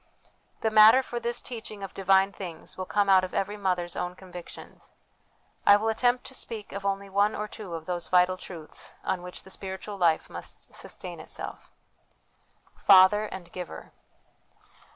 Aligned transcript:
The 0.61 0.71
matter 0.71 1.03
for 1.03 1.19
this 1.19 1.39
teaching 1.41 1.83
of 1.83 1.93
divine 1.93 2.31
things 2.31 2.75
will 2.75 2.87
come 2.87 3.07
out 3.07 3.23
of 3.23 3.35
every 3.35 3.55
mother's 3.55 3.95
own 3.95 4.15
convictions. 4.15 4.93
I 5.63 5.75
will 5.75 5.89
attempt 5.89 6.25
to 6.25 6.33
speak 6.33 6.71
of 6.71 6.83
only 6.83 7.07
one 7.07 7.35
or 7.35 7.47
two 7.47 7.75
of 7.75 7.85
those 7.85 8.07
vital 8.07 8.35
truths 8.35 8.93
on 9.03 9.21
which 9.21 9.43
the 9.43 9.51
spiritual 9.51 9.97
life 9.97 10.27
must 10.27 10.73
sustain 10.73 11.19
itself. 11.19 11.69
Father 12.75 13.25
and 13.25 13.51
Giver. 13.51 13.91